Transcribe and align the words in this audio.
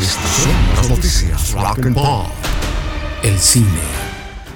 Estas 0.00 0.30
son 0.30 0.52
las 0.76 0.88
noticias 0.90 1.52
Rock 1.52 1.86
and 1.86 1.94
Pop. 1.94 2.26
El 3.22 3.38
cine. 3.38 4.05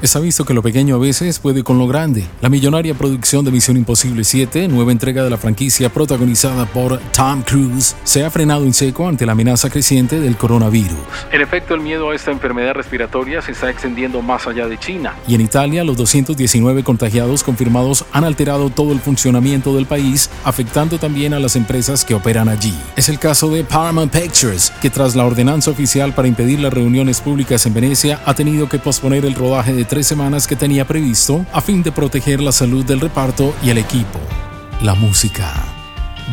Está 0.03 0.19
visto 0.19 0.47
que 0.47 0.55
lo 0.55 0.63
pequeño 0.63 0.95
a 0.95 0.99
veces 0.99 1.39
puede 1.41 1.63
con 1.63 1.77
lo 1.77 1.87
grande. 1.87 2.25
La 2.41 2.49
millonaria 2.49 2.95
producción 2.95 3.45
de 3.45 3.51
Misión 3.51 3.77
Imposible 3.77 4.25
7, 4.25 4.67
nueva 4.67 4.93
entrega 4.93 5.23
de 5.23 5.29
la 5.29 5.37
franquicia 5.37 5.91
protagonizada 5.91 6.65
por 6.65 6.99
Tom 7.15 7.43
Cruise, 7.43 7.95
se 8.03 8.25
ha 8.25 8.31
frenado 8.31 8.65
en 8.65 8.73
seco 8.73 9.07
ante 9.07 9.27
la 9.27 9.33
amenaza 9.33 9.69
creciente 9.69 10.19
del 10.19 10.39
coronavirus. 10.39 10.97
En 11.31 11.43
efecto, 11.43 11.75
el 11.75 11.83
miedo 11.83 12.09
a 12.11 12.15
esta 12.15 12.31
enfermedad 12.31 12.73
respiratoria 12.73 13.43
se 13.43 13.53
está 13.53 13.69
extendiendo 13.69 14.23
más 14.23 14.47
allá 14.47 14.69
de 14.69 14.79
China. 14.79 15.15
Y 15.29 15.35
en 15.35 15.43
Italia, 15.43 15.85
los 15.85 15.99
219 15.99 16.83
contagiados 16.83 17.45
confirmados 17.45 18.07
han 18.11 18.25
alterado 18.25 18.71
todo 18.71 18.93
el 18.93 19.01
funcionamiento 19.01 19.77
del 19.77 19.85
país, 19.85 20.31
afectando 20.45 20.97
también 20.97 21.35
a 21.35 21.41
las 21.41 21.57
empresas 21.57 22.07
que 22.07 22.15
operan 22.15 22.49
allí. 22.49 22.75
Es 22.97 23.11
el 23.11 23.19
caso 23.19 23.51
de 23.51 23.65
Paramount 23.65 24.11
Pictures, 24.11 24.73
que 24.81 24.89
tras 24.89 25.15
la 25.15 25.27
ordenanza 25.27 25.71
oficial 25.71 26.15
para 26.15 26.27
impedir 26.27 26.61
las 26.61 26.73
reuniones 26.73 27.21
públicas 27.21 27.67
en 27.67 27.75
Venecia, 27.75 28.23
ha 28.25 28.33
tenido 28.33 28.67
que 28.67 28.79
posponer 28.79 29.27
el 29.27 29.35
rodaje 29.35 29.75
de 29.75 29.90
tres 29.91 30.07
semanas 30.07 30.47
que 30.47 30.55
tenía 30.55 30.87
previsto 30.87 31.45
a 31.53 31.61
fin 31.61 31.83
de 31.83 31.91
proteger 31.91 32.41
la 32.41 32.53
salud 32.53 32.85
del 32.85 33.01
reparto 33.01 33.53
y 33.61 33.71
el 33.71 33.79
equipo. 33.79 34.21
La 34.83 34.95
música. 34.95 35.53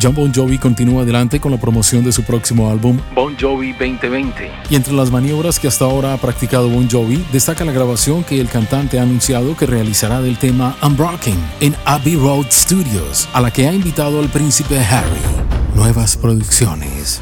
John 0.00 0.14
Bon 0.14 0.32
Jovi 0.32 0.58
continúa 0.58 1.02
adelante 1.02 1.40
con 1.40 1.50
la 1.50 1.58
promoción 1.58 2.04
de 2.04 2.12
su 2.12 2.22
próximo 2.22 2.70
álbum 2.70 3.00
Bon 3.16 3.36
Jovi 3.36 3.72
2020. 3.72 4.48
Y 4.70 4.76
entre 4.76 4.94
las 4.94 5.10
maniobras 5.10 5.58
que 5.58 5.66
hasta 5.66 5.86
ahora 5.86 6.14
ha 6.14 6.18
practicado 6.18 6.68
Bon 6.68 6.88
Jovi, 6.88 7.24
destaca 7.32 7.64
la 7.64 7.72
grabación 7.72 8.22
que 8.22 8.40
el 8.40 8.48
cantante 8.48 9.00
ha 9.00 9.02
anunciado 9.02 9.56
que 9.56 9.66
realizará 9.66 10.22
del 10.22 10.38
tema 10.38 10.76
Unbroken 10.80 11.36
en 11.58 11.74
Abbey 11.84 12.14
Road 12.14 12.46
Studios, 12.52 13.28
a 13.32 13.40
la 13.40 13.50
que 13.50 13.66
ha 13.66 13.72
invitado 13.72 14.20
al 14.20 14.28
príncipe 14.28 14.78
Harry. 14.78 15.20
Nuevas 15.74 16.16
producciones. 16.16 17.20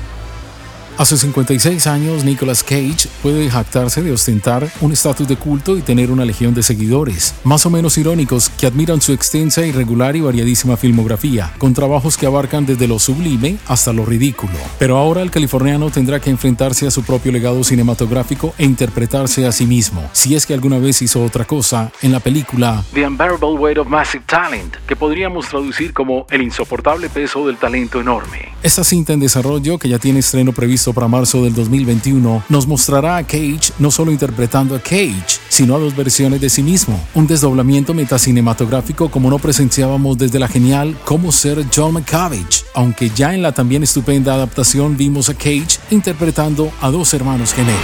Hace 0.98 1.18
56 1.18 1.86
años, 1.88 2.24
Nicolas 2.24 2.62
Cage 2.62 3.08
puede 3.22 3.50
jactarse 3.50 4.02
de 4.02 4.12
ostentar 4.12 4.66
un 4.80 4.92
estatus 4.92 5.28
de 5.28 5.36
culto 5.36 5.76
y 5.76 5.82
tener 5.82 6.10
una 6.10 6.24
legión 6.24 6.54
de 6.54 6.62
seguidores, 6.62 7.34
más 7.44 7.66
o 7.66 7.70
menos 7.70 7.98
irónicos, 7.98 8.48
que 8.48 8.66
admiran 8.66 9.02
su 9.02 9.12
extensa, 9.12 9.66
irregular 9.66 10.16
y 10.16 10.22
variadísima 10.22 10.78
filmografía, 10.78 11.52
con 11.58 11.74
trabajos 11.74 12.16
que 12.16 12.24
abarcan 12.24 12.64
desde 12.64 12.88
lo 12.88 12.98
sublime 12.98 13.58
hasta 13.68 13.92
lo 13.92 14.06
ridículo. 14.06 14.54
Pero 14.78 14.96
ahora 14.96 15.20
el 15.20 15.30
californiano 15.30 15.90
tendrá 15.90 16.18
que 16.18 16.30
enfrentarse 16.30 16.86
a 16.86 16.90
su 16.90 17.02
propio 17.02 17.30
legado 17.30 17.62
cinematográfico 17.62 18.54
e 18.56 18.64
interpretarse 18.64 19.46
a 19.46 19.52
sí 19.52 19.66
mismo, 19.66 20.08
si 20.12 20.34
es 20.34 20.46
que 20.46 20.54
alguna 20.54 20.78
vez 20.78 21.02
hizo 21.02 21.22
otra 21.22 21.44
cosa, 21.44 21.92
en 22.00 22.12
la 22.12 22.20
película 22.20 22.82
The 22.94 23.06
Unbearable 23.06 23.52
Weight 23.58 23.76
of 23.76 23.88
Massive 23.88 24.24
Talent, 24.26 24.76
que 24.86 24.96
podríamos 24.96 25.46
traducir 25.48 25.92
como 25.92 26.26
El 26.30 26.40
insoportable 26.40 27.10
peso 27.10 27.46
del 27.46 27.58
talento 27.58 28.00
enorme. 28.00 28.55
Esta 28.66 28.82
cinta 28.82 29.12
en 29.12 29.20
desarrollo, 29.20 29.78
que 29.78 29.88
ya 29.88 30.00
tiene 30.00 30.18
estreno 30.18 30.52
previsto 30.52 30.92
para 30.92 31.06
marzo 31.06 31.44
del 31.44 31.54
2021, 31.54 32.46
nos 32.48 32.66
mostrará 32.66 33.16
a 33.16 33.22
Cage 33.22 33.72
no 33.78 33.92
solo 33.92 34.10
interpretando 34.10 34.74
a 34.74 34.80
Cage, 34.80 35.38
sino 35.48 35.76
a 35.76 35.78
dos 35.78 35.94
versiones 35.94 36.40
de 36.40 36.50
sí 36.50 36.64
mismo, 36.64 37.00
un 37.14 37.28
desdoblamiento 37.28 37.94
metacinematográfico 37.94 39.08
como 39.08 39.30
no 39.30 39.38
presenciábamos 39.38 40.18
desde 40.18 40.40
la 40.40 40.48
genial 40.48 40.98
Cómo 41.04 41.30
ser 41.30 41.64
John 41.72 41.94
McCavage, 41.94 42.64
aunque 42.74 43.08
ya 43.10 43.32
en 43.32 43.42
la 43.42 43.52
también 43.52 43.84
estupenda 43.84 44.34
adaptación 44.34 44.96
vimos 44.96 45.28
a 45.28 45.34
Cage 45.34 45.78
interpretando 45.92 46.72
a 46.80 46.90
dos 46.90 47.14
hermanos 47.14 47.54
gemelos. 47.54 47.78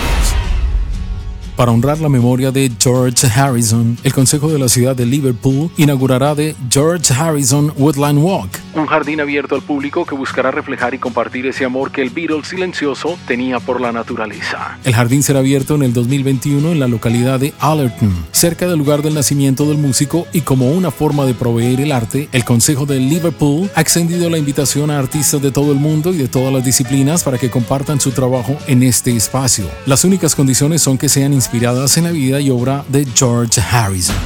Para 1.54 1.70
honrar 1.70 2.00
la 2.00 2.08
memoria 2.08 2.50
de 2.50 2.72
George 2.80 3.28
Harrison, 3.28 3.96
el 4.02 4.12
Consejo 4.12 4.48
de 4.48 4.58
la 4.58 4.68
Ciudad 4.68 4.96
de 4.96 5.06
Liverpool 5.06 5.70
inaugurará 5.76 6.34
de 6.34 6.56
George 6.68 7.14
Harrison 7.14 7.72
Woodland 7.76 8.18
Walk, 8.18 8.58
un 8.74 8.86
jardín 8.86 9.20
abierto 9.20 9.54
al 9.54 9.62
público 9.62 10.04
que 10.04 10.14
buscará 10.14 10.50
reflejar 10.50 10.94
y 10.94 10.98
compartir 10.98 11.46
ese 11.46 11.64
amor 11.64 11.90
que 11.90 12.02
el 12.02 12.10
Beatle 12.10 12.44
silencioso 12.44 13.18
tenía 13.26 13.60
por 13.60 13.80
la 13.80 13.92
naturaleza. 13.92 14.78
El 14.84 14.94
jardín 14.94 15.22
será 15.22 15.40
abierto 15.40 15.74
en 15.74 15.82
el 15.82 15.92
2021 15.92 16.72
en 16.72 16.80
la 16.80 16.88
localidad 16.88 17.40
de 17.40 17.52
Allerton, 17.58 18.14
cerca 18.32 18.66
del 18.66 18.78
lugar 18.78 19.02
del 19.02 19.14
nacimiento 19.14 19.66
del 19.66 19.78
músico 19.78 20.26
y 20.32 20.42
como 20.42 20.70
una 20.70 20.90
forma 20.90 21.24
de 21.24 21.34
proveer 21.34 21.80
el 21.80 21.92
arte, 21.92 22.28
el 22.32 22.44
Consejo 22.44 22.86
de 22.86 22.98
Liverpool 22.98 23.70
ha 23.74 23.80
extendido 23.80 24.30
la 24.30 24.38
invitación 24.38 24.90
a 24.90 24.98
artistas 24.98 25.42
de 25.42 25.52
todo 25.52 25.72
el 25.72 25.78
mundo 25.78 26.12
y 26.12 26.18
de 26.18 26.28
todas 26.28 26.52
las 26.52 26.64
disciplinas 26.64 27.22
para 27.22 27.38
que 27.38 27.50
compartan 27.50 28.00
su 28.00 28.12
trabajo 28.12 28.56
en 28.66 28.82
este 28.82 29.14
espacio. 29.16 29.66
Las 29.86 30.04
únicas 30.04 30.34
condiciones 30.34 30.82
son 30.82 30.98
que 30.98 31.08
sean 31.08 31.32
inspiradas 31.32 31.96
en 31.96 32.04
la 32.04 32.10
vida 32.10 32.40
y 32.40 32.50
obra 32.50 32.84
de 32.88 33.06
George 33.14 33.60
Harrison. 33.60 34.16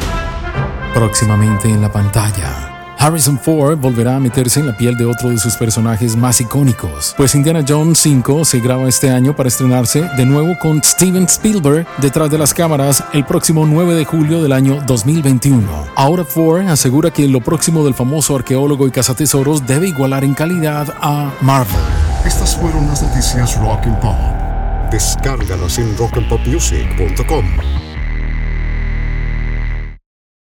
Próximamente 0.95 1.69
en 1.69 1.83
la 1.83 1.93
pantalla. 1.93 2.75
Harrison 2.99 3.39
Ford 3.39 3.79
volverá 3.79 4.17
a 4.17 4.21
meterse 4.21 4.61
en 4.61 4.67
la 4.67 4.77
piel 4.77 4.97
de 4.97 5.05
otro 5.05 5.29
de 5.29 5.39
sus 5.39 5.57
personajes 5.57 6.17
más 6.17 6.41
icónicos, 6.41 7.15
pues 7.17 7.34
Indiana 7.34 7.65
Jones 7.67 7.99
5 8.01 8.45
se 8.45 8.61
graba 8.61 8.89
este 8.89 9.11
año 9.11 9.34
para 9.37 9.49
estrenarse 9.49 10.09
de 10.17 10.25
nuevo 10.25 10.59
con 10.59 10.83
Steven 10.83 11.25
Spielberg 11.25 11.87
detrás 11.99 12.31
de 12.31 12.39
las 12.39 12.55
cámaras 12.55 13.05
el 13.12 13.25
próximo 13.25 13.67
9 13.67 13.95
de 13.95 14.05
julio 14.05 14.43
del 14.43 14.53
año 14.53 14.83
2021. 14.87 15.67
Ahora 15.95 16.25
Ford 16.25 16.69
asegura 16.69 17.11
que 17.11 17.29
lo 17.29 17.41
próximo 17.41 17.85
del 17.85 17.95
famoso 17.95 18.35
arqueólogo 18.35 18.87
y 18.87 18.91
cazatesoros 18.91 19.67
debe 19.67 19.89
igualar 19.89 20.25
en 20.25 20.35
calidad 20.35 20.95
a 21.01 21.33
Marvel. 21.43 21.77
Estas 22.25 22.56
fueron 22.56 22.87
las 22.89 23.03
noticias 23.03 23.56
Rock 23.61 23.87
and 23.87 24.01
Pop. 24.01 24.91
Descárgalas 24.91 25.79
en 25.79 25.97
rockandpopmusic.com. 25.97 27.86